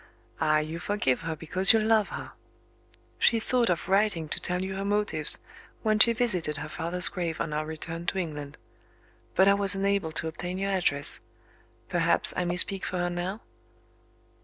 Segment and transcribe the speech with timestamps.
[0.39, 2.31] Ah, you forgive her because you love her!
[3.19, 5.37] She thought of writing to tell you her motives,
[5.83, 8.57] when she visited her father's grave on our return to England.
[9.35, 11.19] But I was unable to obtain your address.
[11.87, 13.41] Perhaps, I may speak for her now?"